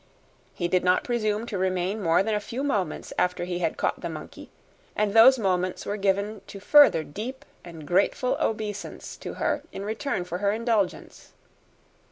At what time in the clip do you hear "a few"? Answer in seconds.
2.33-2.63